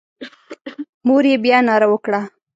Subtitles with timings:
[1.07, 2.21] مور یې بیا ناره وکړه.